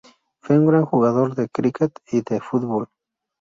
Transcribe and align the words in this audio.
Fue 0.39 0.57
un 0.57 0.65
gran 0.65 0.83
jugador 0.83 1.35
de 1.35 1.47
cricket 1.47 1.91
y 2.11 2.23
de 2.23 2.41
football. 2.41 2.87